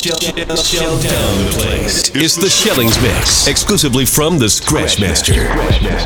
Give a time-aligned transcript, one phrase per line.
[0.00, 2.08] Shell down the place.
[2.16, 5.36] It's the Shellings Mix, exclusively from the Scratchmaster.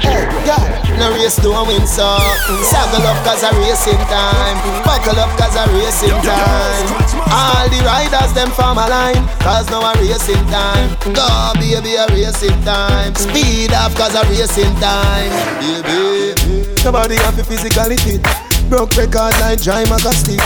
[0.03, 2.19] Hey, yeah, no race to win, so uh,
[2.67, 4.59] Saddle up cause a racing time.
[4.83, 6.87] Buckle up cause a racing time.
[7.31, 10.91] All the riders them from a line Cause now a racing time.
[11.15, 13.15] Go baby a racing time.
[13.15, 15.31] Speed off cause a racing time.
[15.63, 16.35] Baby
[16.83, 18.27] Nobody have to physically fit
[18.69, 20.43] Broke record like Dry Magastic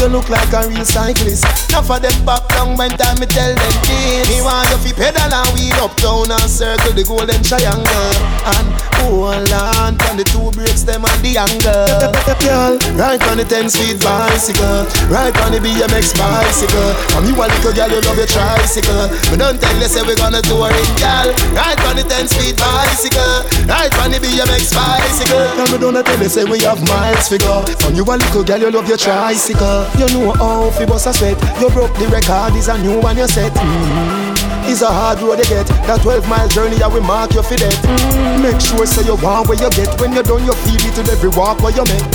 [0.00, 1.44] you look like a real cyclist.
[1.70, 4.28] Enough of them pop down when time me tell them this.
[4.30, 8.14] Me want you fi pedal and wheel uptown and circle the golden triangle
[8.48, 8.66] and
[9.02, 12.12] hold on on the two brakes them and the angle.
[12.40, 16.94] Girl, ride on the ten speed bicycle, ride on the BMX bicycle.
[17.12, 19.10] From you a little girl, you love your tricycle.
[19.30, 21.28] We don't tell you say we gonna tour it, girl.
[21.54, 25.44] Ride on the ten speed bicycle, ride on the BMX bicycle.
[25.72, 27.62] We don't tell you say we have miles figure.
[27.82, 29.83] From you a little girl, you love your tricycle.
[29.98, 31.38] You know how fi bust a sweat.
[31.60, 33.52] You broke the record, is a new one you set.
[33.52, 34.70] Mm-hmm.
[34.70, 35.66] It's a hard road to get.
[35.86, 38.42] That 12 mile journey I will mark you for that mm-hmm.
[38.42, 39.92] Make sure say you want where you get.
[40.00, 42.08] When you're done you feel it in every walk where you make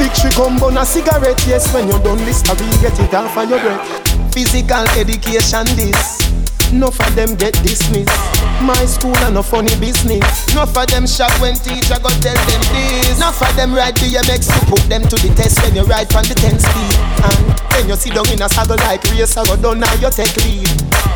[0.00, 1.38] Victory come on a cigarette.
[1.46, 4.34] Yes, when you're done Listerine get it off of your breath.
[4.34, 6.31] Physical education this
[6.72, 8.08] Enough of them get dismissed.
[8.62, 10.24] My school and no funny business.
[10.52, 13.16] Enough of them shock when teacher go tell them this.
[13.16, 16.24] Enough of them ride BMX to put them to the test when you ride from
[16.24, 16.96] the 10 speed.
[17.28, 17.38] And
[17.70, 20.34] then you sit down in a saddle like race, I go down now you take
[20.48, 20.68] lead.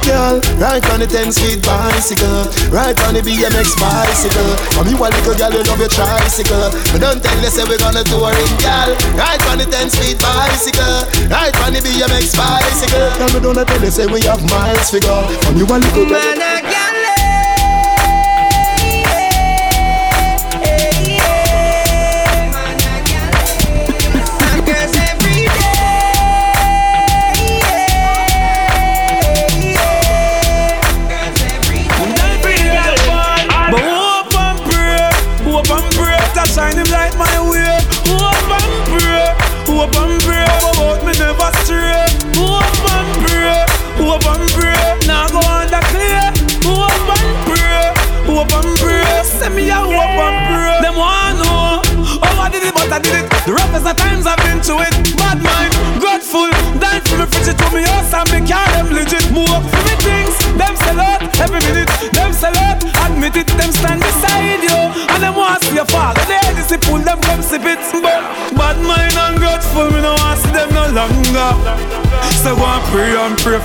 [0.05, 4.55] Girl, ride on the 10 speed bicycle, ride on the BMX bicycle.
[4.70, 6.70] From you a little girl, you love your tricycle.
[6.95, 8.95] But don't tell you say we gonna tour it, girl.
[9.19, 13.07] Ride on the 10 speed bicycle, ride on the BMX bicycle.
[13.19, 15.27] Girl, we don't tell you say we have miles figure.
[15.47, 16.19] From you a little girl.
[16.19, 16.95] I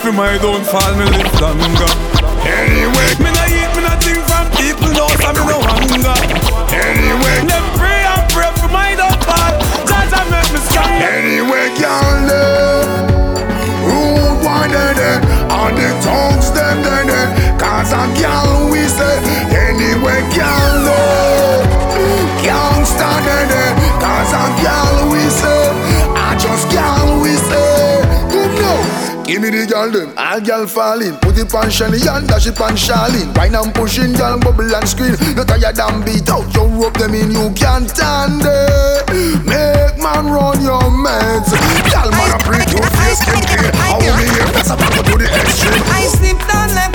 [0.02, 0.96] for my downfall.
[0.98, 1.92] Me live longer.
[2.42, 4.90] Anyway, me no eat, me no think from people.
[4.98, 6.18] No, so me no hunger.
[6.74, 9.62] Anyway, them pray and pray for my downfall bad.
[9.86, 10.90] Jaja make me strong.
[11.06, 12.18] Anyway, girl,
[13.86, 14.42] rude
[14.98, 19.22] day, and the tongues them day, cause a girl we say.
[19.54, 20.81] Anyway, girl,
[29.42, 31.18] Me the girl them, all girl falling.
[31.18, 33.34] Put it on Shelly and dash it on Charlene.
[33.34, 35.18] Wine and pushing, girl bubble and scream.
[35.34, 39.10] No tired and beat out, you rope them in, you can't stand it.
[39.42, 41.50] Make man run your meds.
[41.90, 43.74] Girl man pretty, your face skin clear.
[43.82, 45.26] How me here, that's about to do the.
[45.26, 46.06] I
[46.46, 46.91] down, left my woman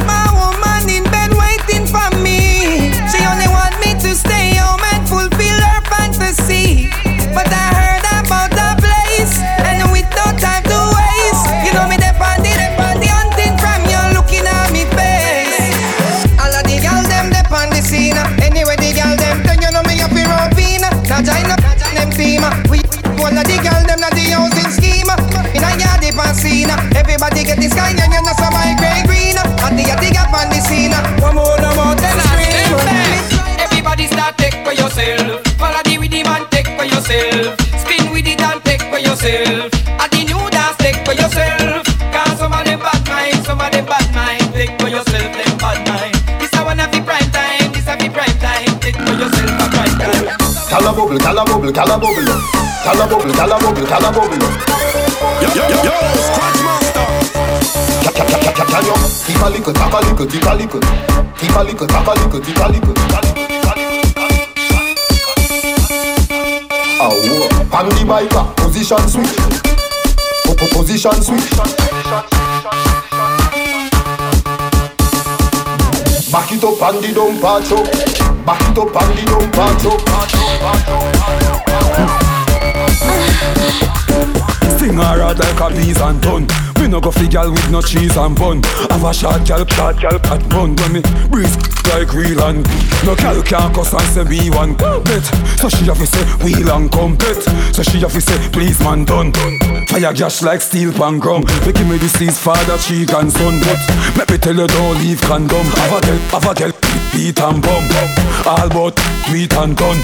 [37.07, 37.61] yourself.
[37.79, 39.71] Spin with it and take for yourself.
[39.87, 41.87] And the new dance take for yourself.
[42.11, 44.53] Cause some of them bad mind, some of them bad mind.
[44.53, 46.15] Take for yourself, them bad mind.
[46.41, 48.79] This I wanna be prime time, this I be prime time.
[48.81, 50.27] Take for yourself a prime time.
[50.69, 52.27] Cala bubble, cala bubble, cala bubble.
[52.83, 54.43] Cala bubble, cala bubble, cala bubble.
[55.43, 55.95] Yo, yo, yo, yo,
[56.27, 57.07] Scratch Master.
[58.17, 58.95] Can you
[59.27, 60.81] keep a little, tap a little, keep a little,
[61.39, 63.66] keep a little, tap a little, keep a little, keep a little.
[67.09, 69.39] Oh, on the bike, position switch,
[70.75, 71.51] position switch.
[76.33, 77.71] Back it up and the dump patch
[78.45, 80.03] Back it up and the dumper truck.
[84.77, 86.47] Sting her out like a peas and ton
[86.81, 88.63] Me no go fi gal with no cheese and bun.
[88.91, 90.75] Have a short gal, short gal, at bun.
[90.75, 91.57] When me breeze
[91.95, 92.67] like real and
[93.05, 95.25] no gal can't cuss and say we want bet.
[95.61, 97.43] So she have to say wheel and compet.
[97.75, 99.33] So she have to say please man done.
[99.89, 101.43] Fire gas like steel pan gum.
[101.65, 103.61] They give me this is father, cheek and son.
[103.61, 103.81] But
[104.17, 105.67] let me tell you don't leave condom.
[105.67, 106.73] Have a gal, have a gal,
[107.13, 107.85] beat and bum.
[108.47, 108.97] All but
[109.33, 110.01] meat and done.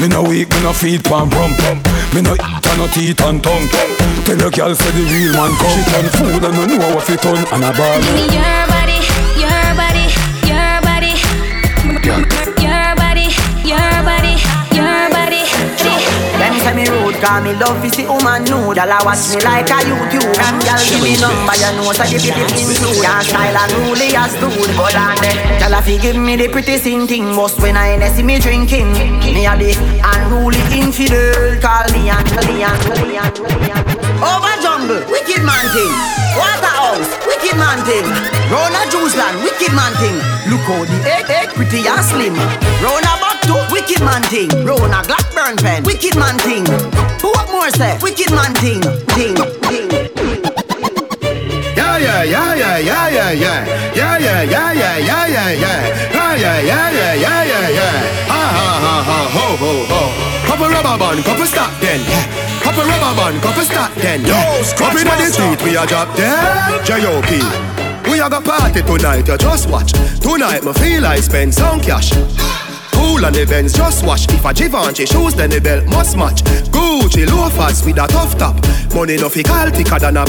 [0.00, 1.52] Me no weak, me no feed pan rum.
[2.14, 3.68] Me no eat and no teeth and tongue.
[4.24, 5.74] Tell your girl say the real man come.
[5.74, 8.00] She turn food and no know what it turn and a ball.
[8.00, 8.98] Give me your body,
[9.38, 9.55] your
[12.06, 12.55] Go.
[16.66, 18.74] Them say me rude, cause me love is the woman nude.
[18.74, 20.34] Y'all watch me like a YouTube.
[20.34, 23.06] And y'all give me number, you know, so the people include.
[23.06, 24.74] Your style unruly as dude.
[24.74, 25.38] Hold on there.
[25.62, 27.30] Y'all fi give me the pretty sing thing.
[27.30, 28.90] Most when I see me drinking.
[29.22, 31.54] Me a the unruly infidel.
[31.62, 33.86] Call me and me and me and me and
[34.26, 35.94] Over jungle, wicked man thing.
[36.34, 38.10] Waterhouse, wicked man thing.
[38.50, 40.18] Rona Juice Land, wicked man thing.
[40.50, 42.34] Look how the egg, egg pretty and slim.
[42.82, 44.50] Rona Batu, wicked man thing.
[44.64, 46.66] Rona Blackburn pen, wicked man thing.
[47.22, 47.98] Who what more say?
[48.02, 48.82] Wicked man thing,
[49.14, 49.88] thing, thing.
[51.76, 53.94] Yeah, yeah, yeah, yeah, yeah, yeah, yeah.
[53.94, 56.10] Yeah, yeah, yeah, yeah, yeah, yeah, yeah.
[56.14, 58.26] Ah, yeah, yeah, yeah, yeah, yeah, yeah.
[58.26, 60.46] Ha, ha, ha, ha, ho, ho, ho.
[60.46, 62.00] Couple rubber band, couple stop then.
[62.08, 62.62] Yeah.
[62.62, 64.24] Couple rubber band, couple stop then.
[64.24, 64.60] Yeah.
[64.82, 66.84] Up in the street, we a drop dead.
[66.84, 68.10] J.O.P.
[68.10, 69.92] We a go party tonight, you just watch.
[70.20, 72.12] Tonight, me feel I spend some cash.
[72.96, 74.26] Cool on the Benz, just wash.
[74.28, 76.42] If a Givenchy shoes, then the belt must match.
[76.72, 78.56] Gucci loafers with a tough top.
[78.94, 80.24] Money no fi call thicker than a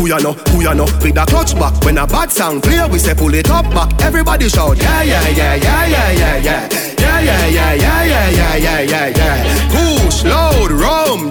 [0.00, 2.88] who ya know, who ya know With a clutch back When a bad sound clear
[2.88, 6.68] We say pull it up back Everybody shout Yeah, yeah, yeah, yeah, yeah, yeah, yeah
[6.98, 11.30] Yeah, yeah, yeah, yeah, yeah, yeah, yeah, yeah, Push, load, rum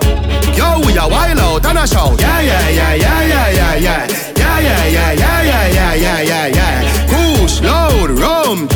[0.54, 4.08] Yo, we a wild out and a shout yeah, yeah, yeah, yeah, yeah, yeah
[4.38, 8.68] Yeah, yeah, yeah, yeah, yeah, yeah, yeah, yeah, yeah Push, load, rum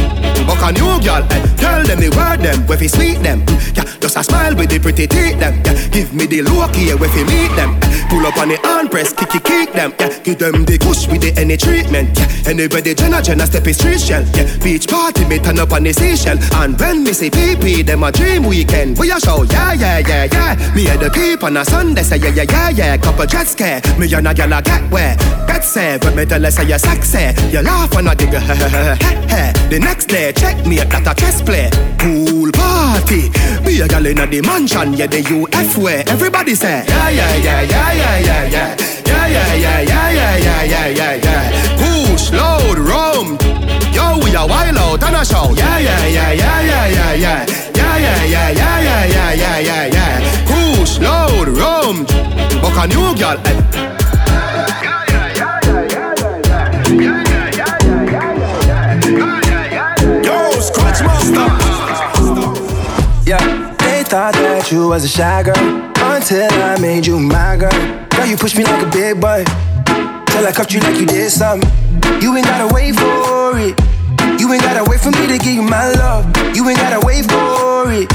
[0.46, 1.40] Buck a new girl, eh.
[1.56, 3.40] Tell them the word them, where fi sweet them.
[3.74, 5.56] Yeah, just a smile with the pretty teeth them.
[5.64, 7.80] Yeah, give me the look here where fi meet them.
[7.82, 9.94] Eh, Pull up on the hand press, kick it, kick them.
[9.98, 12.12] Yeah, give them the kush with the any treatment.
[12.20, 14.26] Yeah, anybody Jenna Jenna step is street shell.
[14.36, 16.38] Yeah, beach party me turn up on the seashell.
[16.60, 19.00] And when me say PP, them a dream weekend.
[19.00, 20.76] We a show, yeah, yeah, yeah, yeah.
[20.76, 22.98] Me and the people on a Sunday say yeah, yeah, yeah, yeah.
[22.98, 25.16] Couple jet scare, me and a gyal a get where.
[25.48, 27.32] Get set, but me tell her say you sexy.
[27.48, 28.34] You laugh when I dig
[29.18, 31.70] The next day, check me that a chess play.
[31.98, 33.30] Pool party.
[33.66, 36.04] Be a gal inna the mansion, yeah, the UF way.
[36.08, 38.76] Everybody say, yeah, yeah, yeah, yeah, yeah, yeah, yeah.
[39.06, 41.78] Yeah, yeah, yeah, yeah, yeah, yeah, yeah, yeah, yeah.
[41.82, 43.38] Push, load, rum.
[43.94, 45.58] Yo, we a wild out and a shout.
[45.58, 47.46] Yeah, yeah, yeah, yeah, yeah, yeah, yeah.
[47.74, 50.46] Yeah, yeah, yeah, yeah, yeah, yeah, yeah, yeah, yeah.
[50.46, 52.06] Push, load, rum.
[52.62, 53.38] Book a new gal.
[53.46, 53.58] eh.
[56.94, 57.23] Yo,
[64.14, 65.58] thought that you was a shy girl
[66.14, 67.74] until I made you my girl.
[68.14, 69.42] Girl, you push me like a big boy
[70.30, 71.66] till I cuffed you like you did something.
[72.22, 73.74] You ain't gotta wait for it.
[74.38, 76.30] You ain't gotta wait for me to give you my love.
[76.54, 78.06] You ain't gotta wait for it.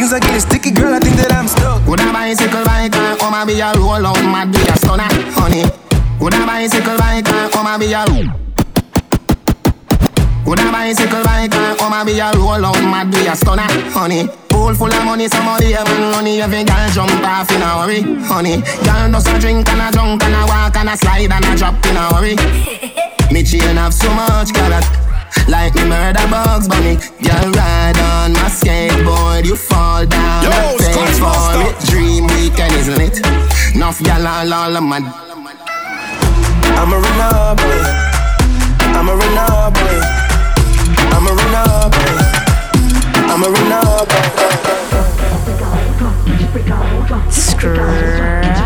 [0.00, 0.96] Things are getting sticky, girl.
[0.96, 1.84] I think that I'm stuck.
[1.92, 5.12] Would a bicycle bike and come and be a roll out mad be a stunner,
[5.36, 5.68] honey.
[6.24, 8.00] Would a bicycle bike and come and be a
[10.48, 13.68] Would a bicycle bike and come and be a roll out mad be a stunner,
[13.92, 14.24] honey.
[14.64, 18.62] Pool full of money, somebody have money, every girl jump off in a hurry, honey.
[18.80, 21.54] Girl does a drink and a drunk and a walk and a slide and a
[21.54, 22.34] drop in a hurry.
[23.30, 24.82] Me chain have so much carrot.
[25.48, 30.76] Like me murder bugs bunny Girl ride on my skateboard You fall down Yo, I
[30.78, 31.86] pay Scratch for Master.
[31.86, 33.18] it Dream weekend is lit
[33.74, 35.00] Enough y'all all, all of my
[36.76, 37.82] I'm a runner boy.
[38.96, 40.00] I'm a runner boy.
[41.12, 42.33] I'm a runner boy.
[43.26, 44.18] I'm a Renova.
[47.30, 48.60] Scratch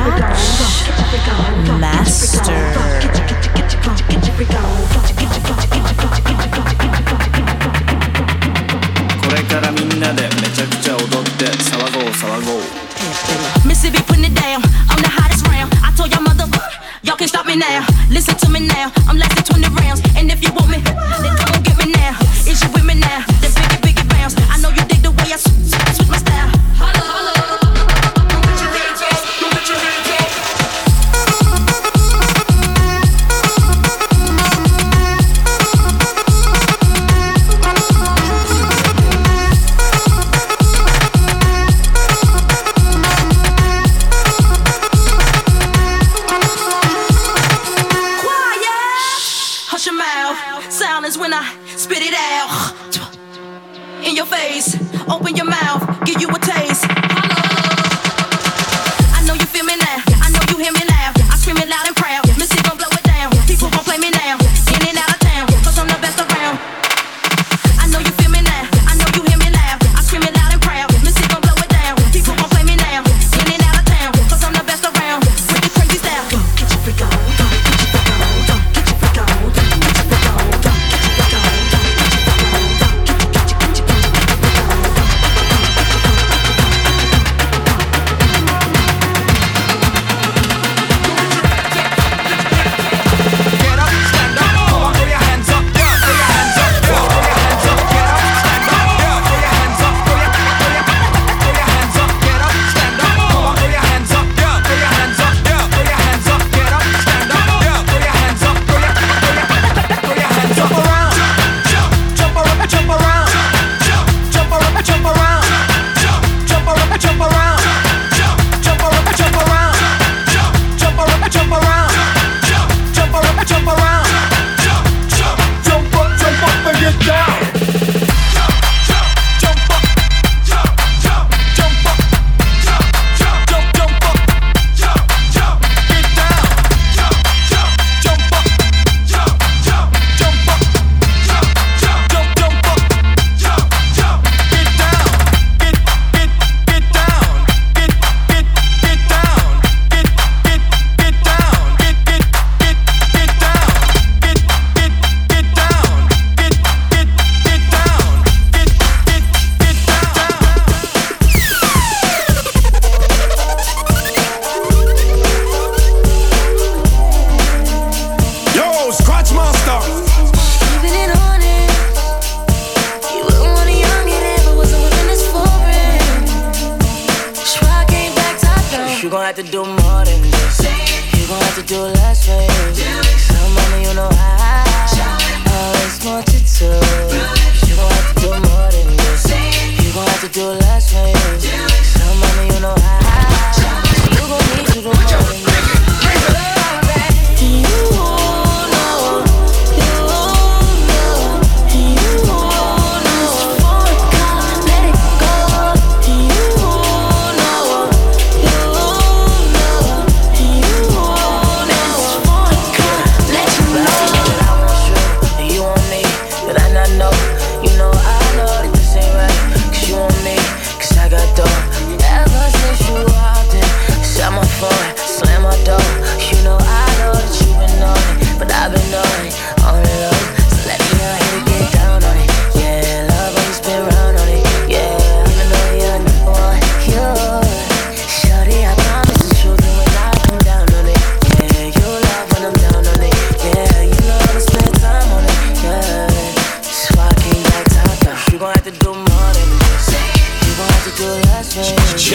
[1.80, 2.54] Master
[9.22, 12.60] これからみんなでめちゃくちゃ踊って騒ごう騒ごう
[13.66, 14.60] Mississippi putting it down.
[14.90, 15.72] I'm the hottest round.
[15.84, 16.46] I told y'all mother
[17.02, 17.86] Y'all can stop me now.
[18.10, 18.92] Listen to me now.
[19.06, 19.77] I'm like the 20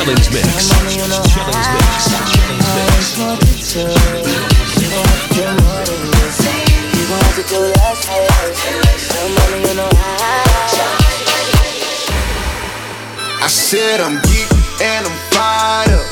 [0.03, 0.67] Killings Mix.
[0.67, 1.31] Killings Mix.
[1.31, 2.03] Killings Mix.
[13.39, 14.51] I said I'm geek
[14.83, 16.03] and I'm fired up.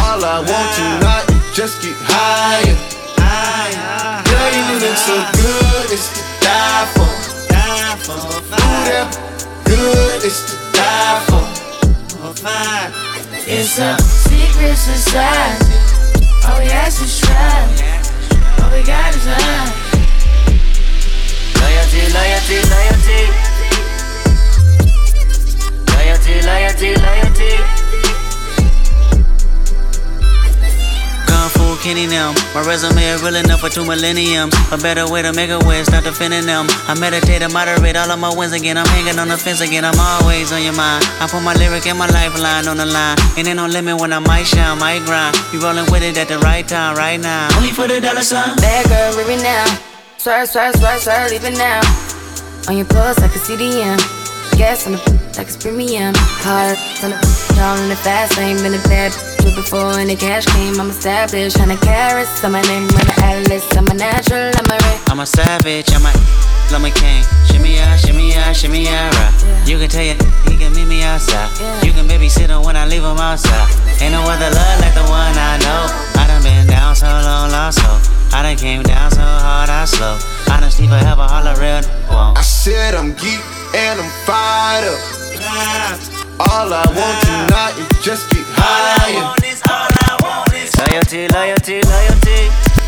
[0.00, 2.76] All I want tonight is just get higher.
[4.24, 7.12] Girl, you look so good, it's to die for.
[8.08, 9.12] Ooh, that
[9.66, 11.57] good, it's to die for
[12.28, 12.92] amplified.
[13.46, 15.74] It's a secret society.
[16.46, 17.64] All we ask is try.
[18.62, 19.72] All we got is love.
[21.60, 23.22] Loyalty, loyalty, loyalty.
[25.94, 27.77] Loyalty, loyalty, loyalty.
[31.82, 32.34] Kenny now.
[32.54, 34.54] My resume is real enough for two millenniums.
[34.72, 36.66] A better way to make a way, stop defending them.
[36.90, 38.76] I meditate and moderate all of my wins again.
[38.76, 39.84] I'm hanging on the fence again.
[39.84, 41.04] I'm always on your mind.
[41.20, 43.16] I put my lyric and my lifeline on the line.
[43.36, 45.36] And ain't no limit when I might shine, might grind.
[45.52, 47.48] You rolling with it at the right time, right now.
[47.56, 48.56] Only for the dollar sign.
[48.56, 49.64] Bad girl, with now.
[50.18, 51.80] Sir, sir, sir, sir, leave it now.
[52.68, 54.00] On your pulse, I can see the end.
[54.58, 56.12] Gas on the like it's premium.
[56.42, 59.10] Cars on the on the fast lane, been a bad
[59.42, 60.78] bitch before any cash came.
[60.80, 62.42] I'm established, tryna carrots.
[62.44, 65.00] I'm a name, I'm an Alice, I'm a natural, I'm a red.
[65.10, 66.12] I'm a savage, I'm a,
[66.70, 67.24] I'm a king.
[67.50, 69.34] Shimmy out, shimmy out, shimmy out, right.
[69.66, 70.14] You can tell your
[70.46, 71.50] he can meet me outside.
[71.84, 73.66] You can babysit him when I leave him outside.
[74.00, 75.82] Ain't no other love like the one I know.
[76.14, 77.90] I done been down so long, lost so.
[78.36, 80.16] I done came down so hard, I slow.
[80.46, 81.82] I done sleep forever, all a real.
[82.06, 82.34] Whoa.
[82.38, 83.42] I said I'm geek
[83.74, 86.17] and I'm fired up.
[86.40, 89.10] All I want tonight is just get high.
[89.18, 92.87] All I want is, all I want is loyalty, loyalty, loyalty.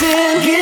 [0.00, 0.57] dancing.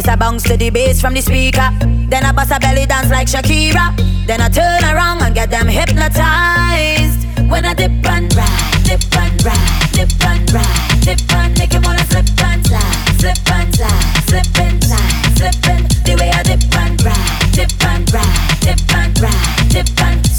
[0.00, 1.68] First I bounce to the bass from the speaker.
[2.08, 3.94] Then I bust a belly dance like Shakira.
[4.26, 7.28] Then I turn around and get them hypnotized.
[7.50, 11.82] When I dip and ride, dip and ride, dip and ride, dip and make him
[11.82, 16.42] wanna slip and slide, slip and slide, slip and slide, slip and the way I
[16.44, 20.29] dip and ride, dip and ride, dip and ride, dip and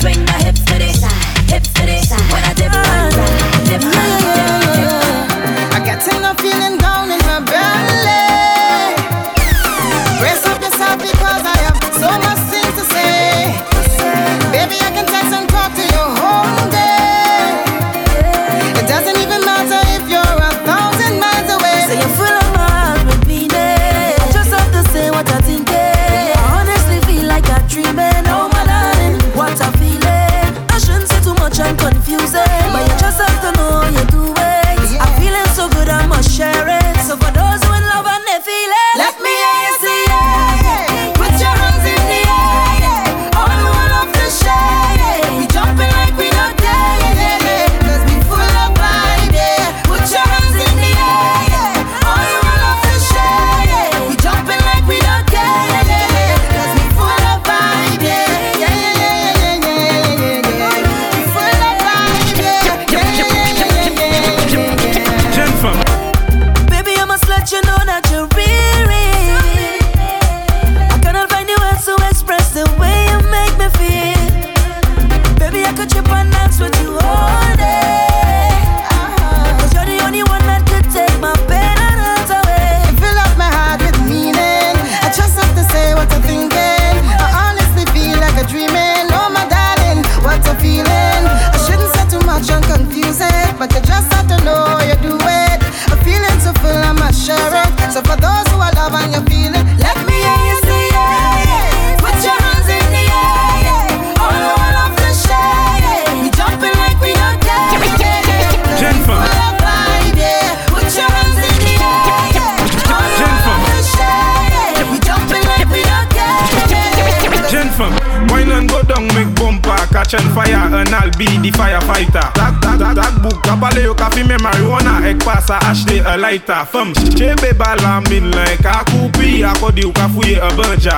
[121.22, 122.34] Billy the firefighter.
[122.34, 126.66] Tak, tak, tak, tak bouk Kabale yo kafi men marijuana Ek pasa ashte a lighter.
[126.66, 130.98] Fem, chebe bala min len Ka koupi akodi yo ka fouye a banja.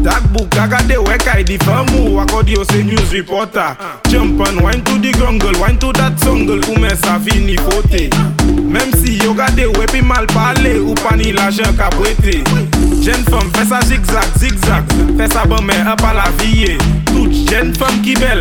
[0.00, 3.76] Tak bouk kagade we kay di famu Akodi yo se news reporter.
[4.08, 8.08] Chumpan, wine to the grungle Wine to that sungle Koumen sa fini fote
[8.64, 12.40] Mem si yo gade we pi mal pale Ou pani la jen ka bwete
[13.04, 14.88] Jen fem fesa zigzag, zigzag
[15.20, 16.80] Fesa bon men ap ala viye
[17.12, 18.40] Tout jen fem ki bel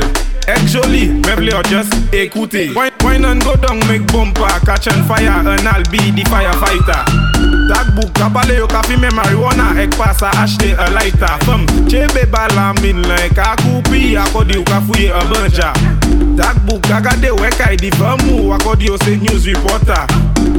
[0.50, 2.72] Ek joli, me vle yo just ekoute
[3.04, 7.06] Wine an go down, mek bompa Catch an fire, an al bi di firefighter.
[7.70, 11.38] Takbouk, kapale yo ka fime marijuana Ek pasa ashte a lighter.
[11.46, 15.70] Fem, chebe bala min lan Ek akupi, akodi yo ka fuye a banja.
[16.36, 20.08] Takbouk, kagade we ka di famu Akodi yo se news reporter.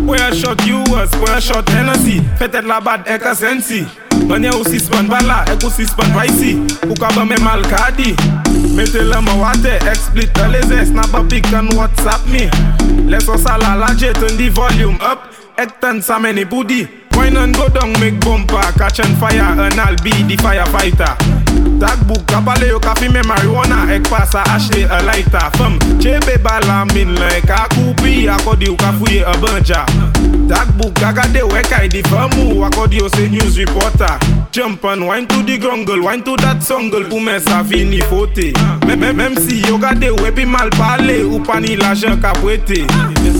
[0.07, 2.21] Wè a shot US, wè a shot Hennessy.
[2.39, 3.83] Fetet la bad ek a sensi.
[4.31, 6.55] Manye ou sispan bala, ek ou sispan pricey
[6.87, 8.15] Ou kaba me mal kadi
[9.11, 12.49] La ma wate, ek split the laser Snap a pic and whatsapp me.
[13.09, 15.33] Leso sala la jet, turn the volume up.
[15.81, 16.89] Ten sa many booty.
[17.13, 21.40] Wine and go down, make bumper Catch and fire, and I'll be the firefighter
[21.81, 25.51] Tagbouk, kapale yo ka fime marijuana Ek pa sa ashte a laita.
[25.57, 29.87] Fem, chebe bala min lan Ek a koupi, akodi yo ka fouye a banja.
[30.51, 34.19] Tagbouk, kagade yo ek ay di femu Akodi yo se news reporter.
[34.53, 38.53] Champan, wine to di grongle Wine to dat songle pou men sa vini fote.
[39.01, 42.83] Mem si yo gade yo epi mal pale Ou pani la jen ka pwete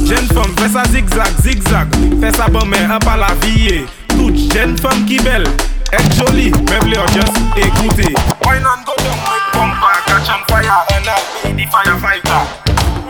[0.07, 4.37] Jen fem, fe sa zigzag, zigzag Fe sa bon men an pa la viye Tout
[4.55, 5.47] jen fem ki bel
[5.93, 10.87] Ek joli, meble yo just ekoute Why nan go down wek pompa Catch on fire.
[10.95, 11.19] And I
[11.57, 12.43] be the firefighter.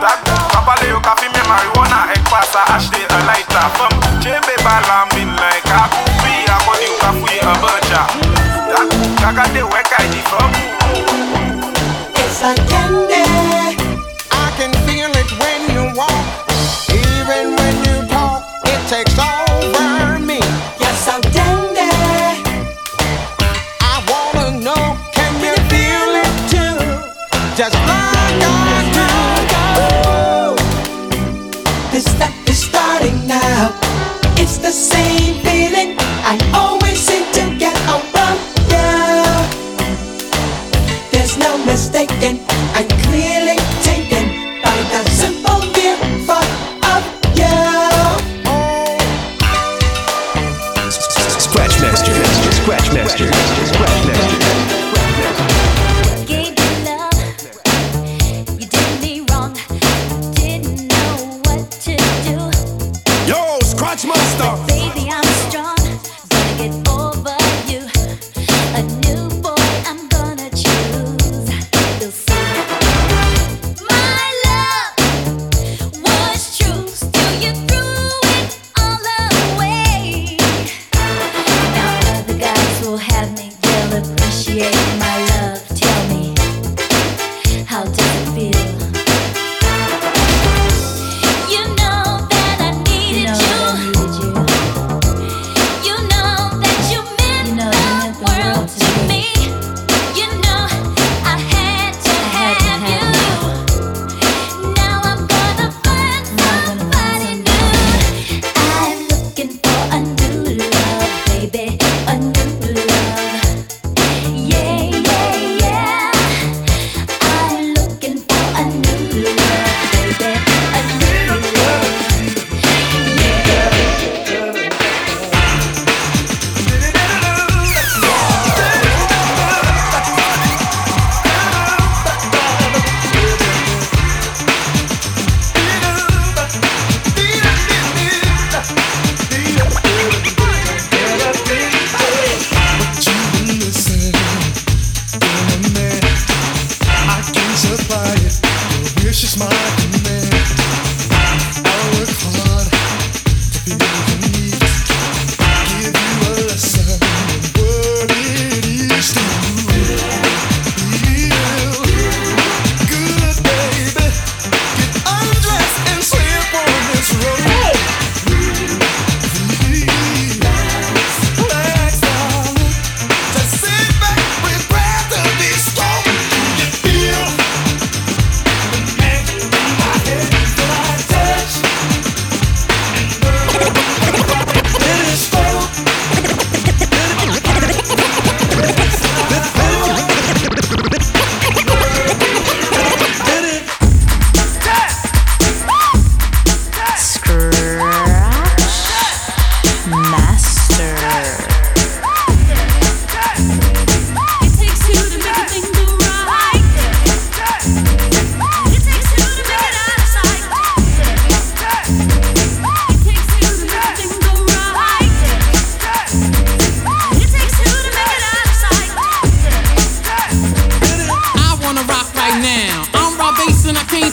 [0.01, 3.67] Dag, kapale yo kapi me marijuana Ek pasa ashte a lighter.
[3.77, 8.03] Fem, chebe bala min like a kufi Akoni yo kafui a buncha
[8.71, 8.89] Dag,
[9.21, 10.51] kaka de wek ay di fem
[12.17, 13.10] It's a candy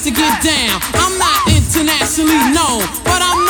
[0.08, 0.80] to get down.
[0.94, 3.47] I'm not internationally known, but I'm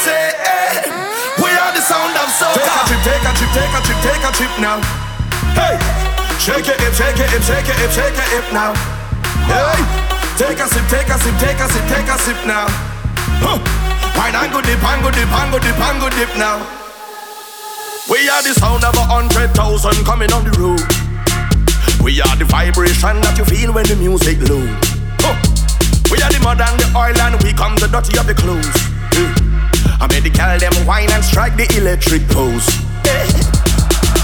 [0.00, 0.88] soul say, eh,
[1.42, 2.56] We are the sound of soca.
[2.56, 4.78] Take a trip, take a trip, take a trip, take a trip now.
[5.56, 5.76] Hey,
[6.40, 8.72] shake it, hip, shake it, hip, shake it, hip, shake it, hip now.
[9.48, 9.76] Hey,
[10.36, 12.66] take a sip, take a sip, take a sip, take a sip now.
[13.44, 13.58] Huh.
[14.16, 16.60] Wine and go dip, and go dip, and go dip, and go dip now.
[18.08, 20.82] We are the sound of a hundred thousand coming on the road.
[22.02, 24.64] We are the vibration that you feel when the music low.
[25.20, 25.36] Huh.
[26.10, 28.66] We are the mud and the oil and we come the dirty of the clothes.
[29.14, 29.49] Yeah.
[30.00, 32.64] I made the girl them wine and strike the electric pose.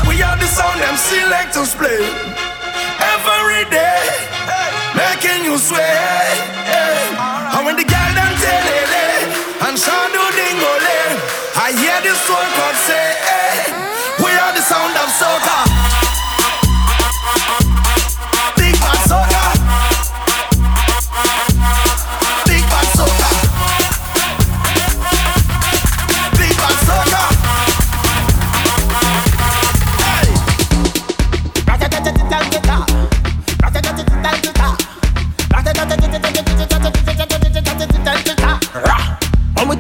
[0.09, 2.01] We are the sound them selectors play
[2.97, 4.01] every day,
[4.97, 5.85] making you sway.
[7.53, 10.97] And when the girl them telele eh, and shadow dingole,
[11.61, 13.06] I hear the soul chord say,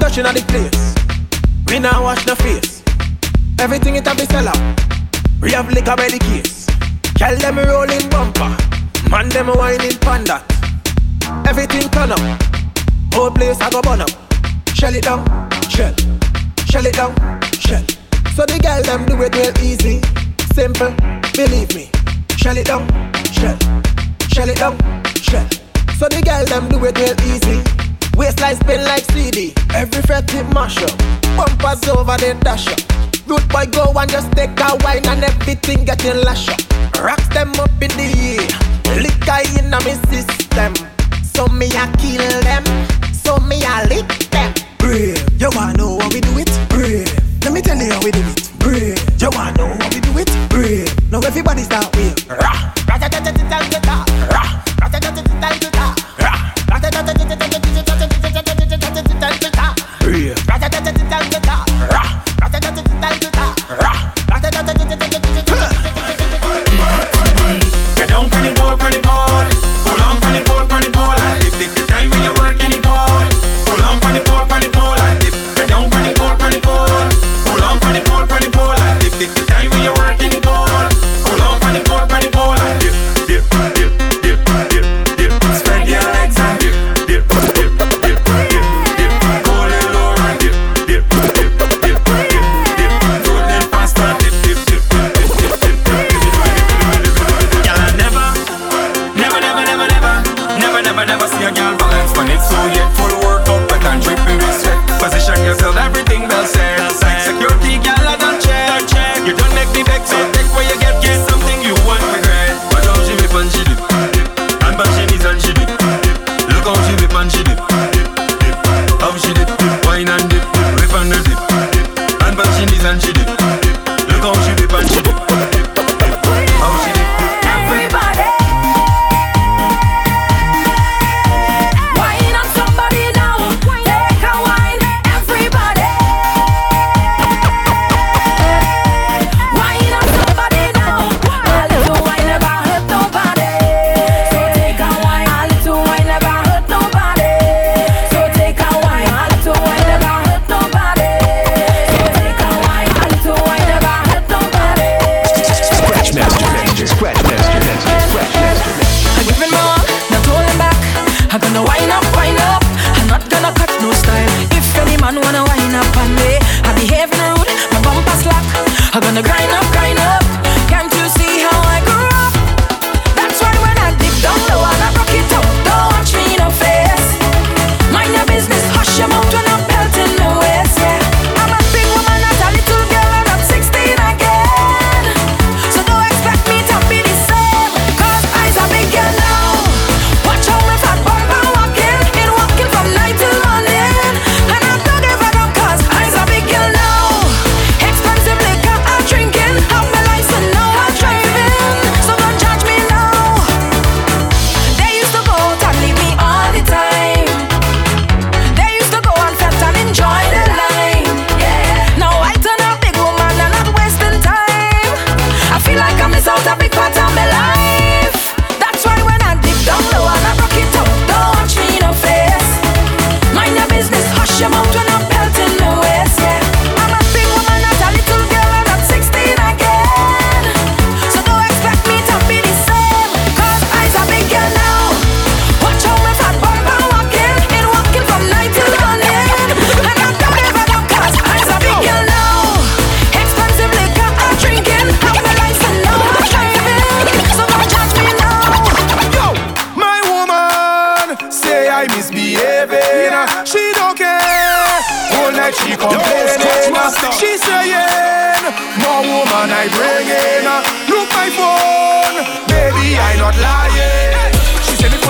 [0.07, 0.95] touching the place,
[1.67, 2.81] we now wash the face.
[3.59, 4.81] Everything it have be sell out.
[5.41, 6.67] We have liquor by the case.
[7.17, 8.55] Tell them rolling bumper,
[9.11, 10.45] man them whining panda.
[11.49, 12.21] Everything turn up,
[13.13, 14.11] whole place I go burn up.
[14.75, 15.27] Shell it down,
[15.69, 15.95] shell,
[16.71, 17.13] shell it down,
[17.59, 17.83] shell.
[18.37, 19.99] So the girl them do it real easy,
[20.55, 20.95] simple,
[21.35, 21.91] believe me.
[22.37, 22.87] Shell it down,
[23.35, 23.59] shell,
[24.31, 24.79] shell it down,
[25.19, 25.49] shell.
[25.99, 27.86] So the girl them do it real easy.
[28.17, 29.53] Waistline spin like CD.
[29.75, 30.97] Every fret it mash up.
[31.37, 32.81] Bumpers over the dash up.
[33.29, 36.61] Root boy go and just take a wine and everything getting lash up.
[36.97, 38.49] Rocks them up in the air.
[39.03, 40.73] Liquor in a me system.
[41.23, 42.64] So me a kill them.
[43.12, 44.55] So me a lick them.
[44.79, 45.21] Brave.
[45.39, 46.51] You wanna know how we do it?
[46.71, 47.12] Brave.
[47.45, 48.51] Let me tell you how we do it.
[48.59, 48.99] Brave.
[49.21, 50.31] You wanna know how we do it?
[50.49, 50.89] Brave.
[51.12, 52.27] Now everybody start with.
[52.31, 52.73] Rah.
[52.89, 54.05] Rah-ta-ta-ta-ta-ta-ta.
[54.33, 54.33] Rah.
[54.33, 54.66] Rah-ta-ta-ta-ta-ta-ta.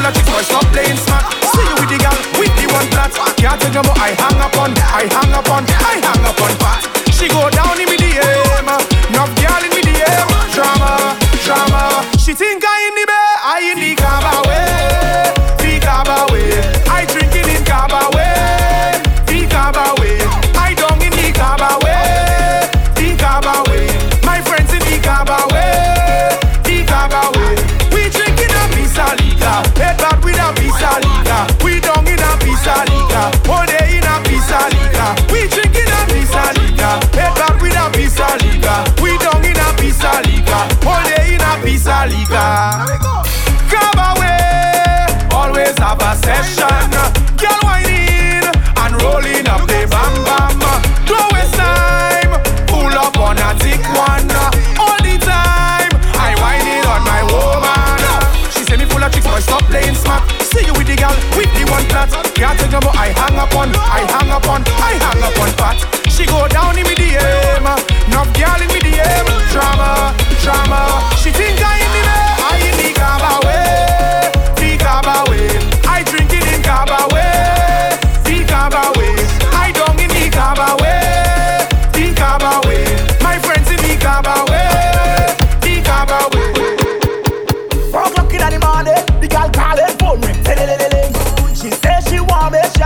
[0.07, 1.25] Me full boy stop playing smart.
[1.51, 3.11] See you with the girl, with the one flat.
[3.37, 6.41] Can't tell you more I hang up on, I hang up on, I hang up
[6.43, 6.66] on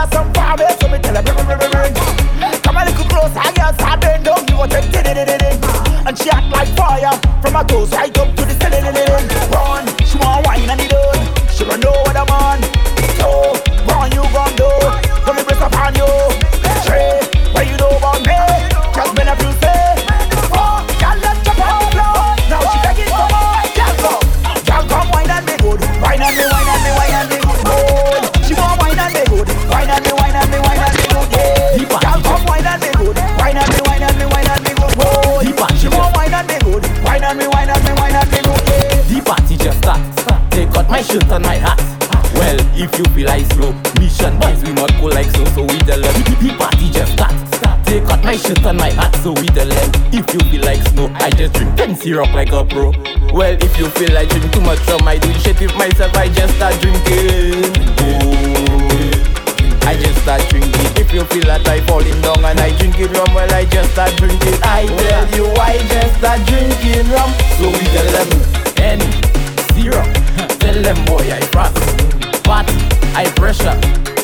[0.01, 0.40] has some
[52.01, 52.93] syrup like a pro.
[53.33, 56.29] Well, if you feel like drink too much rum, I do shit with myself, I
[56.29, 57.77] just start drinking.
[58.01, 58.41] Oh,
[59.85, 60.73] I just start drinking.
[60.97, 64.17] If you feel that I falling down and I drinking rum, well I just start
[64.17, 64.57] drinking.
[64.65, 67.31] I tell you, I just start drinking rum.
[67.61, 68.29] So we tell them
[68.81, 69.09] any
[69.77, 70.09] syrup.
[70.61, 71.77] Tell them boy I frost.
[72.45, 72.77] Party,
[73.15, 73.77] I pressure.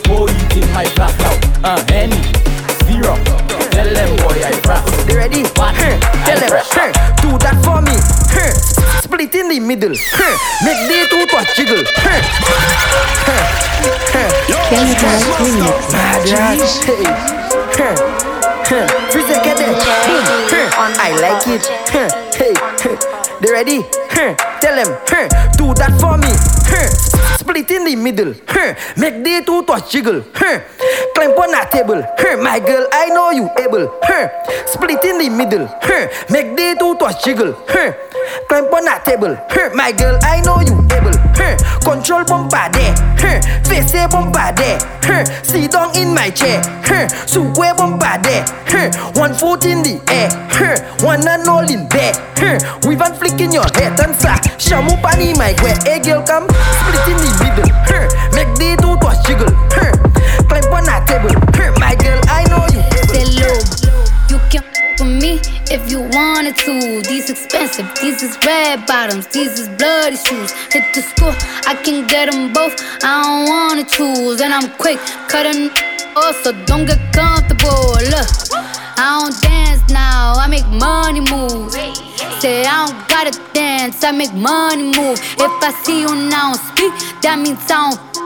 [0.09, 1.75] It in my glass now.
[1.75, 2.17] Uh, any
[2.85, 3.46] syrup.
[3.77, 5.07] Tell them boy I frost.
[5.07, 5.45] They ready?
[5.53, 6.01] Party, Huh.
[6.25, 6.97] Tell them, huh.
[7.21, 7.93] do that for me.
[8.33, 8.49] Huh.
[9.05, 9.93] Split in the middle.
[9.93, 10.33] Huh.
[10.65, 11.85] Make the two to jiggle.
[12.01, 12.25] Huh.
[13.29, 13.45] Huh.
[14.17, 14.33] Huh.
[14.73, 15.93] Kenny Clark Remix.
[15.93, 16.85] Mad Rats.
[16.89, 17.05] Hey.
[17.77, 17.93] Huh.
[18.65, 18.87] Huh.
[19.13, 19.77] Freeze it, get it.
[20.97, 21.67] I like it.
[21.93, 22.09] Huh.
[22.33, 22.55] Hey.
[22.57, 22.97] Huh.
[23.41, 23.85] They ready?
[24.09, 24.33] Huh.
[24.61, 25.29] Tell them, huh.
[25.61, 26.33] do that for me.
[26.65, 26.89] Huh.
[27.37, 28.33] Split in the middle.
[28.49, 28.73] Huh.
[28.97, 30.25] Make the two to jiggle.
[30.33, 30.61] Huh.
[31.47, 32.03] On that table.
[32.19, 32.43] Huh.
[32.43, 33.87] My girl, I know you able.
[34.03, 34.27] Huh.
[34.67, 35.71] Split in the middle.
[35.79, 36.11] Huh.
[36.27, 37.55] Make the two to jiggle.
[37.71, 37.95] Huh.
[38.51, 39.39] Climb on that table.
[39.47, 39.71] Huh.
[39.71, 41.15] My girl, I know you able.
[41.39, 41.55] Huh.
[41.87, 42.91] Control bumper there.
[43.23, 43.39] Huh.
[43.63, 44.75] Face a bumper there.
[45.07, 45.23] Huh.
[45.47, 46.59] Sit down in my chair.
[46.83, 47.07] Huh.
[47.31, 48.43] Sukwe bumper there.
[48.67, 48.91] Huh.
[49.15, 50.27] One foot in the air.
[50.51, 50.75] Huh.
[51.07, 52.11] One and all in there.
[52.43, 52.59] Huh.
[52.91, 54.35] Weave and flick in your head and sa.
[54.59, 57.71] Shamu pani my where a girl, come split in the middle.
[57.87, 58.11] Huh.
[58.35, 59.55] Make the two to jiggle.
[59.71, 59.95] Huh.
[60.49, 61.31] Climb on that table.
[61.55, 61.73] Huh.
[61.79, 62.83] My girl, I know you.
[63.11, 63.59] Say low,
[64.31, 64.65] you can
[64.99, 67.03] with me if you wanted to.
[67.03, 70.53] These expensive, these is red bottoms, these is bloody shoes.
[70.73, 71.35] Hit the school,
[71.67, 72.75] I can get them both.
[73.03, 74.99] I don't wanna choose, and I'm quick
[75.29, 75.71] cutting
[76.17, 77.93] off, so don't get comfortable.
[78.13, 78.29] Look,
[78.99, 81.73] I don't dance now, I make money move.
[82.41, 85.19] Say I don't gotta dance, I make money move.
[85.39, 88.26] If I see you now speak, that means I don't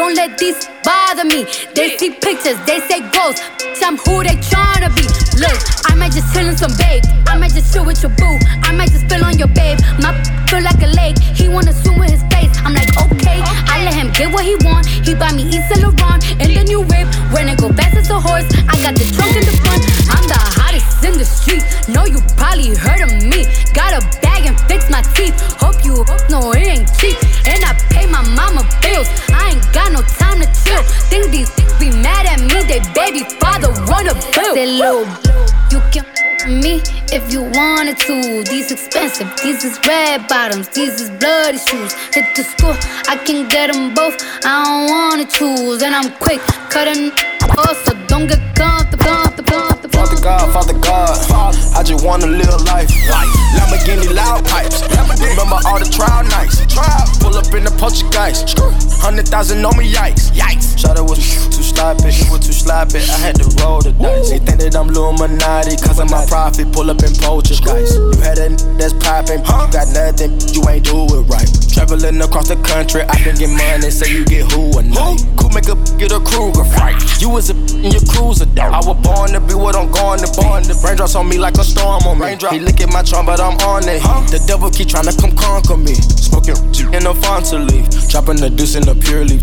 [0.00, 1.44] don't let these bother me.
[1.74, 3.00] They see pictures, they say.
[3.12, 3.38] Bitch,
[3.84, 5.04] I'm who they tryna be.
[5.36, 7.04] Look, I might just chill in some babe.
[7.28, 8.36] I might just chill with your boo.
[8.64, 9.78] I might just spill on your babe.
[10.00, 10.16] My
[10.48, 11.18] feel like a lake.
[11.18, 12.56] He wanna swim with his face.
[12.64, 13.44] I'm like, okay.
[13.44, 14.86] I let him get what he want.
[14.86, 17.06] He buy me Yves Saint Laurent and the new whip.
[17.36, 19.84] When it go fast as a horse, I got the trunk in the front.
[20.08, 20.40] I'm the
[20.80, 21.64] hottest in the street.
[21.88, 23.46] Know you probably heard of me.
[23.74, 25.34] Got a bag and fix my teeth.
[25.60, 27.16] Hope you know it ain't cheap.
[27.46, 29.08] And I pay my mama bills.
[29.32, 30.82] I ain't got no time to chill.
[31.08, 32.62] Think these things be mad at me.
[32.64, 34.54] They baby father run a bill.
[34.54, 35.06] Say, little,
[35.70, 36.04] you can
[36.48, 36.80] me
[37.12, 38.44] if you wanted to.
[38.44, 41.92] These expensive, these is red bottoms, these is bloody shoes.
[42.14, 42.74] Hit the school,
[43.08, 44.16] I can get them both.
[44.44, 49.04] I don't wanna choose, and I'm quick cutting so don't get comfortable.
[49.04, 49.90] comfortable.
[49.90, 52.90] Father God, Father God, I just wanna live life.
[53.56, 54.82] Lamborghini loud pipes.
[55.20, 56.60] Remember all the trial nights.
[57.20, 58.44] Pull up in the Portuguese.
[59.00, 60.30] Hundred thousand on me, yikes.
[60.32, 60.78] Yikes.
[60.78, 61.18] Shot it was
[61.48, 62.98] too sloppy, he was too sloppy.
[62.98, 64.30] I had to roll the dice.
[64.30, 66.72] They think that I'm Illuminati, cause of my profit.
[66.72, 67.96] Pull up in Poltergeist.
[67.96, 71.48] You had a that's poppin', you got nothing, you ain't do it right.
[71.72, 75.20] Traveling across the country, I been get money, say you get who a night.
[75.36, 76.96] Cool make a get a Kruger fight.
[77.20, 80.26] You was a in your cruiser, I was born to be what I'm going to
[80.26, 80.42] be.
[80.68, 82.36] The raindrops on me like a storm on me.
[82.50, 84.02] He lick at my charm, but I'm on it.
[84.30, 85.94] The devil keep trying to come conquer me.
[85.94, 86.56] Smoking
[86.92, 87.88] in a font to leave.
[88.08, 89.40] Dropping the deuce in the pure leaf.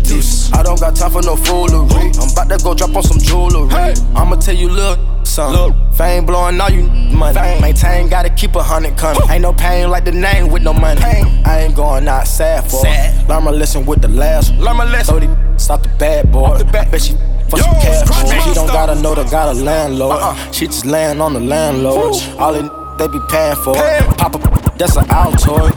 [0.54, 2.12] I don't got time for no foolery.
[2.20, 3.72] I'm about to go drop on some jewelry.
[4.14, 4.98] I'ma tell you, look.
[5.24, 5.74] Something.
[5.92, 7.60] Fame blowing all you money.
[7.60, 9.20] Maintain, gotta keep a hundred coming.
[9.30, 11.00] Ain't no pain like the name with no money.
[11.02, 13.28] I ain't going out sad for it.
[13.28, 14.54] Learn my lesson with the last.
[14.54, 15.58] Learn my lesson.
[15.58, 16.54] Stop the bad boy.
[16.54, 17.14] I bet she
[17.50, 18.44] for some cash.
[18.44, 20.16] She don't gotta know they got a landlord.
[20.16, 20.52] Uh-uh.
[20.52, 22.16] She just laying on the landlord.
[22.38, 22.62] All they,
[22.98, 23.74] they be paying for.
[24.16, 25.74] Pop up, that's an Altoid.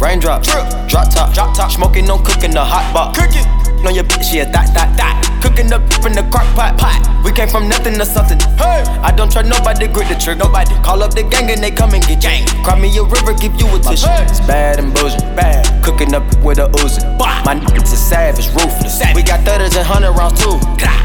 [0.00, 1.70] Raindrop, drop top, drop top.
[1.70, 3.18] Smoking, no cooking, the hot box.
[3.18, 3.73] Cooking.
[3.84, 5.20] On your bitch, yeah, that, that, that.
[5.44, 7.04] Cooking up in the crock pot, pot.
[7.20, 8.40] We came from nothing to something.
[8.56, 10.72] Hey, I don't try nobody, grip the trick, nobody.
[10.80, 12.48] Call up the gang and they come and get gang.
[12.64, 14.08] Cry me a river, give you a tissue.
[14.24, 15.68] It's bad and bullshit, bad.
[15.84, 17.04] Cooking up with a Uzi.
[17.44, 19.04] My niggas is savage, ruthless.
[19.12, 20.56] We got thudders and hundred rounds too.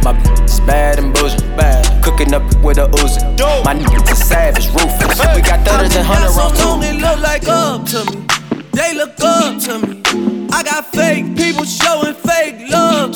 [0.08, 1.84] My bitch is bad and bullshit, bad.
[2.02, 3.20] Cooking up with a Uzi.
[3.68, 5.20] My niggas is savage, ruthless.
[5.36, 6.80] We got thudders and hundred rounds too.
[6.80, 8.24] They look like up to me.
[8.72, 10.48] They look up to me.
[10.48, 11.99] I got fake people love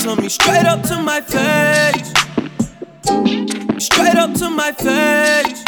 [0.03, 0.27] to me.
[0.27, 2.11] Straight up to my face.
[3.79, 5.63] Straight up to my face.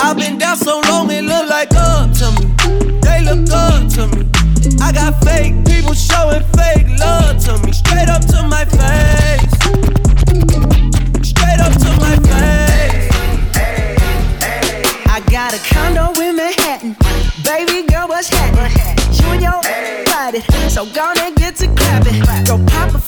[0.00, 2.54] I've been down so long it look like up to me.
[3.02, 4.30] They look up to me.
[4.80, 7.72] I got fake people showing fake love to me.
[7.72, 9.52] Straight up to my face.
[11.28, 13.10] Straight up to my face.
[15.06, 16.96] I got a condo in Manhattan.
[17.44, 18.96] Baby girl, what's happening?
[19.12, 19.60] You and your
[20.06, 20.40] body,
[20.70, 21.43] so gonna get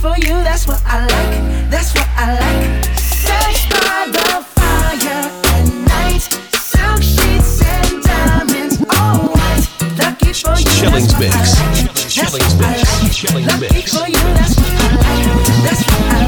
[0.00, 1.70] for you, that's what I like.
[1.70, 2.84] That's what I like.
[2.96, 6.24] Sex by the fire at night.
[6.56, 9.68] Silk sheets and diamonds, all white.
[10.00, 10.64] Lucky for you.
[10.72, 11.60] Chillings that's what I mix.
[11.60, 12.00] like.
[12.08, 12.80] Chillings mix.
[13.12, 13.92] Chillings Lucky mix.
[13.94, 15.24] for you, that's what I like.
[15.68, 16.20] That's what I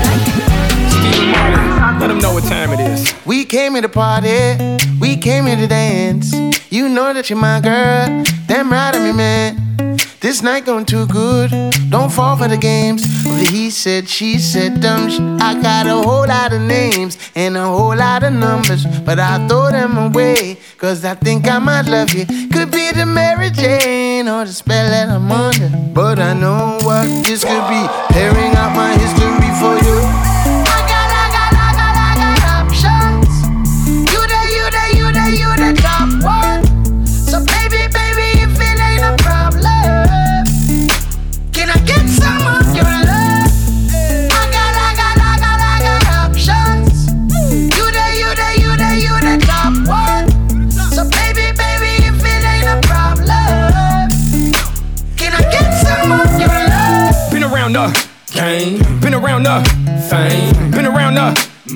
[1.88, 2.00] like.
[2.00, 3.14] Let them know what time it is.
[3.24, 6.34] We came here to party, we came here to dance.
[6.70, 9.72] You know that you're my girl, damn right I'm your man.
[10.22, 11.50] This night going too good,
[11.90, 13.02] don't fall for the games.
[13.50, 17.66] He said, she said, dumb sh- I got a whole lot of names and a
[17.66, 22.14] whole lot of numbers, but I throw them away, cause I think I might love
[22.14, 22.24] you.
[22.52, 27.08] Could be the Mary Jane or the spell that I'm under, but I know what
[27.26, 27.82] this could be.
[28.14, 28.51] Pairing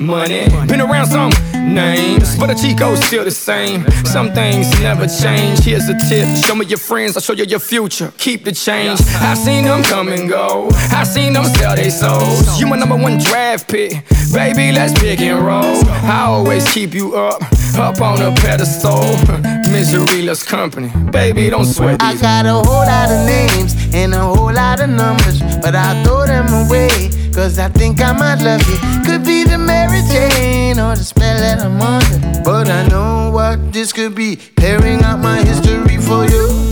[0.07, 0.47] money.
[0.67, 3.85] Been around some names, but the Chico's still the same.
[4.05, 5.59] Some things never change.
[5.59, 8.11] Here's a tip: show me your friends, I'll show you your future.
[8.17, 9.01] Keep the change.
[9.19, 10.69] I've seen them come and go.
[10.91, 12.59] I've seen them sell their souls.
[12.59, 13.91] You my number one draft pick,
[14.33, 14.71] baby.
[14.71, 15.75] Let's pick and roll.
[15.85, 17.41] I always keep you up,
[17.77, 19.03] up on a pedestal.
[19.71, 21.49] Misery loves company, baby.
[21.49, 25.41] Don't sweat I got a whole lot of names and a whole lot of numbers,
[25.61, 27.09] but I throw them away.
[27.37, 28.77] Cause I think I might love you.
[29.05, 32.41] Could be the Mary Jane or the spell that I'm under.
[32.43, 34.39] But I know what this could be.
[34.55, 36.66] Pairing out my history for you.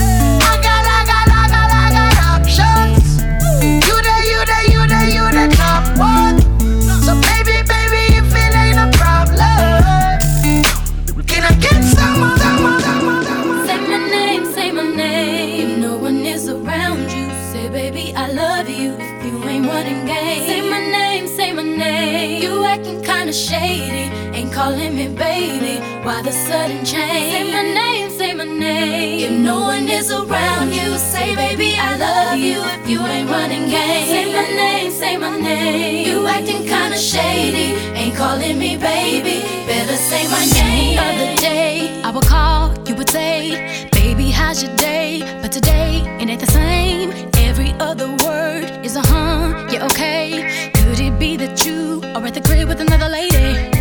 [26.25, 27.33] The sudden change?
[27.33, 29.19] Say my name, say my name.
[29.25, 32.57] If no one is around you, say, baby, I love you.
[32.81, 36.07] If you ain't running game, say my name, say my name.
[36.07, 39.37] You acting kinda shady, ain't calling me baby.
[39.67, 40.95] Better say my name.
[40.95, 45.21] The other day, I would call, you would say, Baby, how's your day?
[45.43, 47.11] But today, it ain't the same.
[47.35, 50.71] Every other word is a huh, yeah, okay.
[50.73, 53.74] Could it be that you are at the crib with another lady?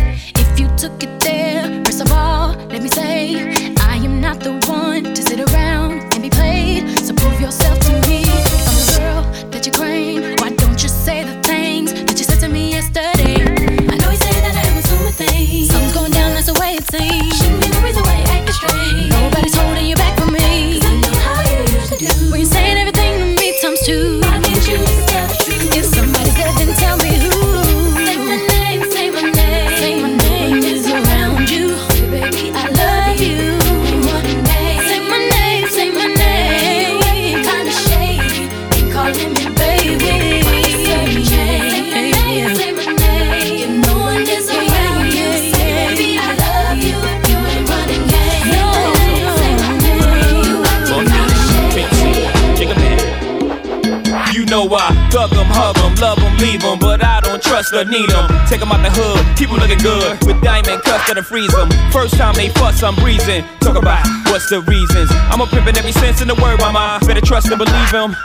[57.73, 58.47] I don't trust or need 'em.
[58.47, 61.53] Take 'em out the hood, keep keep 'em looking good with diamond cuffs that'll freeze
[61.55, 61.69] 'em.
[61.91, 63.43] First time they fuss, I'm breezing.
[63.61, 65.09] Talk about what's the reasons.
[65.31, 66.99] I'm a pimpin' every sense in the word, mama.
[67.05, 68.15] Better trust and believe believe 'em.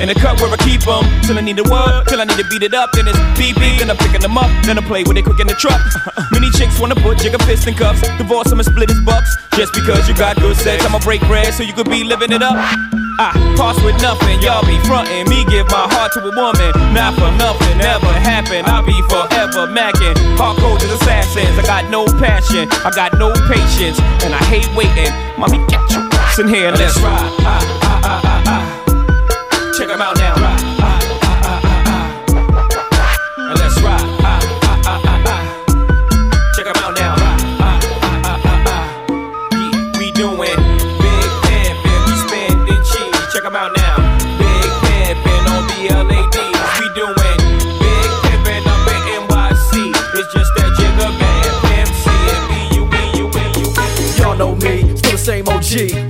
[0.00, 2.06] In the cut where I keep 'em Till I need a what?
[2.06, 4.38] Till I need to beat it up Then it's beep beep Then I'm picking them
[4.38, 5.80] up Then I play with it quick in the truck
[6.30, 9.72] Many chicks wanna put jigger fist in cuffs Divorce him and split his bucks Just
[9.74, 12.97] because you got good sex I'ma break bread So you could be living it up
[13.18, 15.28] I pass with nothing, y'all be frontin'.
[15.28, 18.64] Me give my heart to a woman, not for nothing, never happen.
[18.64, 20.14] I'll be forever macking.
[20.38, 21.58] Hardcore as assassins.
[21.58, 25.10] I got no passion, I got no patience, and I hate waiting.
[25.36, 27.18] Mommy, get your ass in here, let's ride.
[27.42, 29.72] Ah, ah, ah, ah, ah.
[29.76, 30.37] Check 'em out now.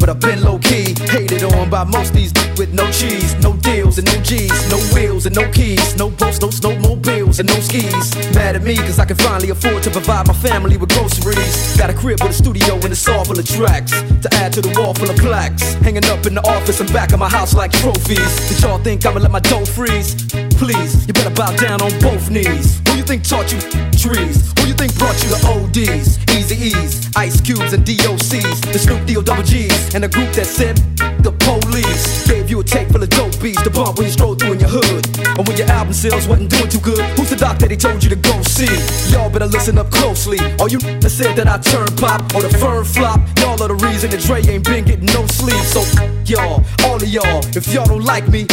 [0.08, 0.94] But I've been low key.
[1.10, 5.26] Hated on by most these with no cheese, no deals and no G's, no wheels
[5.26, 8.14] and no keys, no boats, no snowmobiles and no skis.
[8.34, 11.76] Mad at me cause I can finally afford to provide my family with groceries.
[11.76, 14.60] Got a crib with a studio and it's all full of tracks to add to
[14.60, 15.74] the wall full of plaques.
[15.84, 18.48] Hanging up in the office and back of my house like trophies.
[18.48, 20.14] Did y'all think I'ma let my dough freeze?
[20.58, 22.82] Please, you better bow down on both knees.
[22.88, 23.60] Who you think taught you
[23.94, 24.52] trees?
[24.58, 26.18] Who you think brought you the ODs?
[26.34, 30.46] Eazy-E's, Ice Cubes and DOCs, the Snoop D O double G's, and a group that
[30.46, 30.76] said
[31.22, 34.34] the police gave you a tape full of dope beats to bump when you stroll
[34.34, 35.06] through in your hood.
[35.38, 38.02] And when your album sales wasn't doing too good, who's the doc that they told
[38.02, 38.66] you to go see?
[39.14, 40.38] Y'all better listen up closely.
[40.58, 43.78] All you that said that I turn pop or the firm flop, y'all are the
[43.86, 45.62] reason that Dre ain't been getting no sleep.
[45.70, 45.86] So
[46.26, 48.46] y'all, all of y'all, if y'all don't like me,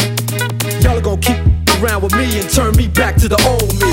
[0.85, 3.91] y'all are gonna keep around with me and turn me back to the old me.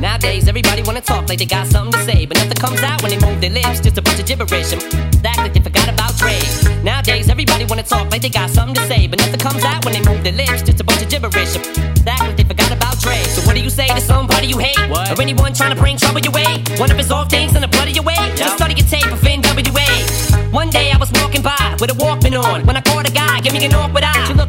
[0.00, 3.10] Nowadays, everybody wanna talk like they got something to say, but nothing comes out when
[3.10, 3.80] they move their lips.
[3.80, 4.82] Just a bunch of gibberish and
[5.26, 6.38] act like they forgot about Dre.
[6.82, 9.92] Nowadays, everybody wanna talk like they got something to say, but nothing comes out when
[9.94, 10.62] they move their lips.
[10.62, 13.18] Just a bunch of gibberish and act like they forgot about Dre.
[13.24, 15.12] So what do you say to somebody you hate, What?
[15.12, 16.64] or anyone trying to bring trouble your way?
[16.78, 18.16] One of his off things in the blood of your way.
[18.36, 20.52] Just study your tape of NWA.
[20.52, 23.40] One day I was walking by with a Walkman on when I caught a guy,
[23.40, 24.26] give me an awkward eye.
[24.28, 24.48] You look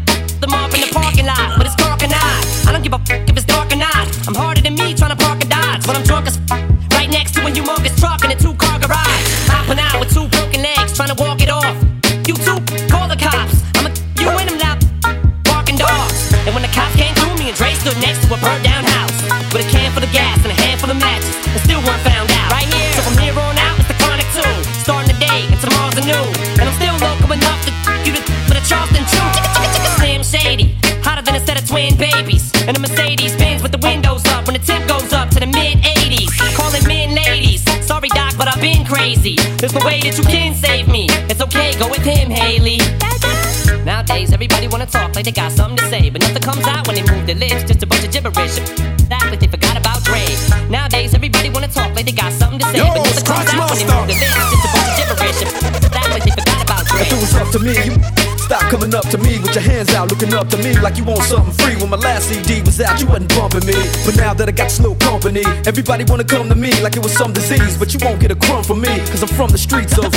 [0.54, 2.68] up in the parking lot, but it's dark and I.
[2.68, 4.08] I don't give a if it's dark or not.
[4.28, 4.81] I'm harder than me
[40.18, 41.08] You can save me.
[41.30, 42.80] It's okay, go with him, Haley.
[43.86, 46.96] Nowadays, everybody wanna talk like they got something to say, but nothing comes out when
[46.96, 47.64] they move their lips.
[47.64, 48.60] Just a bunch of gibberish.
[49.10, 50.26] Act like they forgot about Dre.
[50.70, 53.70] Nowadays, everybody wanna talk like they got something to say, Yo, but nothing comes out
[53.70, 54.52] when they move their lips.
[54.52, 55.40] Just a bunch of gibberish.
[56.12, 57.02] Like they forgot about Dre.
[57.02, 58.21] If it was up to me, you
[58.52, 61.06] stop coming up to me with your hands out, looking up to me like you
[61.06, 61.76] want something free.
[61.80, 63.80] When my last CD was out, you wasn't bumping me.
[64.06, 67.14] But now that I got slow company, everybody wanna come to me like it was
[67.14, 67.78] some disease.
[67.78, 70.12] But you won't get a crumb from me, cause I'm from the streets of.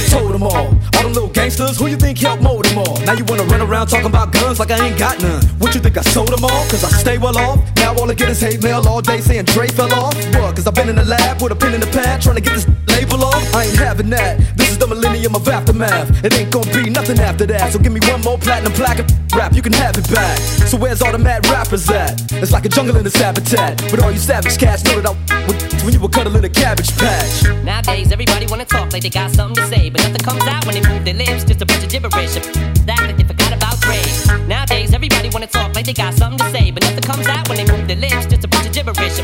[0.00, 2.98] I told them all, all them little gangsters, who you think helped mold them all?
[3.00, 5.42] Now you wanna run around talking about guns like I ain't got none.
[5.58, 6.64] What you think I sold them all?
[6.70, 7.58] Cause I stay well off.
[7.76, 10.14] Now all I get is hate mail all day saying Dre fell off.
[10.34, 10.56] What?
[10.56, 12.54] Cause I've been in the lab with a pen in the pad trying to get
[12.54, 13.54] this label off.
[13.54, 14.38] I ain't having that.
[14.56, 16.24] This is the millennium of aftermath.
[16.24, 17.72] It ain't gonna be nothing after that.
[17.72, 20.38] So give me one more platinum plaque and rap, you can have it back.
[20.38, 22.32] So where's all the mad rappers at?
[22.32, 23.78] It's like a jungle in this habitat.
[23.90, 27.44] But all you savage cats know that I when you were cuddling a cabbage patch.
[27.64, 30.74] Nowadays, everybody wanna talk like they got something to say, but nothing comes out when
[30.74, 31.44] they move their lips.
[31.44, 32.36] Just a bunch of gibberish.
[32.36, 34.00] Act like they forgot about Dre.
[34.46, 37.58] Nowadays, everybody wanna talk like they got something to say, but nothing comes out when
[37.58, 38.26] they move their lips.
[38.26, 39.18] Just a bunch of gibberish.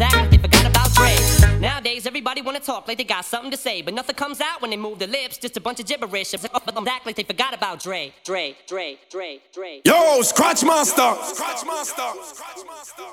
[0.00, 1.14] Act like they forgot about Dre.
[1.60, 4.70] Nowadays, everybody wanna talk like they got something to say, but nothing comes out when
[4.70, 5.38] they move their lips.
[5.38, 6.34] Just a bunch of gibberish.
[6.34, 8.12] Act like oh, they forgot about Dre.
[8.24, 9.80] Dre, Dre, Dre, Dre.
[9.84, 11.14] Yo, Scratch Master.
[11.22, 12.10] Scratch Master.
[12.22, 13.04] Scratch Master.